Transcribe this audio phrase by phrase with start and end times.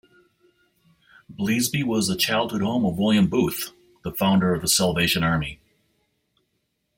[1.31, 3.71] Bleasby was the childhood home of William Booth,
[4.03, 5.59] the founder of The Salvation Army.